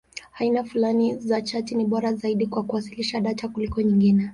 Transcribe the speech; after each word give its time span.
Aina 0.37 0.63
fulani 0.63 1.15
za 1.19 1.41
chati 1.41 1.75
ni 1.75 1.85
bora 1.85 2.13
zaidi 2.13 2.47
kwa 2.47 2.63
kuwasilisha 2.63 3.21
data 3.21 3.47
kuliko 3.47 3.81
nyingine. 3.81 4.29